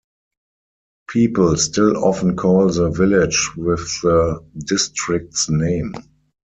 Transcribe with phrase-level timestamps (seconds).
[1.11, 5.93] People still often call the village with the district's name.